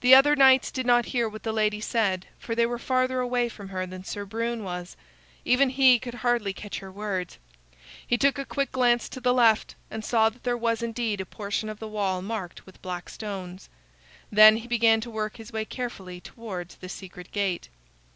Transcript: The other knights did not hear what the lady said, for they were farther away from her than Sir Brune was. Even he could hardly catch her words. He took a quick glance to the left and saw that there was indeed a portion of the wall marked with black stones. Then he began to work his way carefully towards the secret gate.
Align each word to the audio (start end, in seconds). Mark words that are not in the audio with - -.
The 0.00 0.16
other 0.16 0.34
knights 0.34 0.72
did 0.72 0.84
not 0.84 1.04
hear 1.14 1.28
what 1.28 1.44
the 1.44 1.52
lady 1.52 1.80
said, 1.80 2.26
for 2.40 2.56
they 2.56 2.66
were 2.66 2.76
farther 2.76 3.20
away 3.20 3.48
from 3.48 3.68
her 3.68 3.86
than 3.86 4.02
Sir 4.02 4.24
Brune 4.24 4.64
was. 4.64 4.96
Even 5.44 5.70
he 5.70 6.00
could 6.00 6.14
hardly 6.26 6.52
catch 6.52 6.80
her 6.80 6.90
words. 6.90 7.38
He 8.04 8.18
took 8.18 8.36
a 8.36 8.44
quick 8.44 8.72
glance 8.72 9.08
to 9.10 9.20
the 9.20 9.32
left 9.32 9.76
and 9.92 10.04
saw 10.04 10.28
that 10.28 10.42
there 10.42 10.56
was 10.56 10.82
indeed 10.82 11.20
a 11.20 11.24
portion 11.24 11.68
of 11.68 11.78
the 11.78 11.86
wall 11.86 12.20
marked 12.20 12.66
with 12.66 12.82
black 12.82 13.08
stones. 13.08 13.68
Then 14.32 14.56
he 14.56 14.66
began 14.66 15.00
to 15.02 15.08
work 15.10 15.36
his 15.36 15.52
way 15.52 15.64
carefully 15.64 16.20
towards 16.20 16.74
the 16.74 16.88
secret 16.88 17.30
gate. 17.30 17.68